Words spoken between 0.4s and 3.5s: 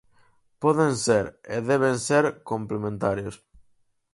Poden ser, e deben ser, complementarios.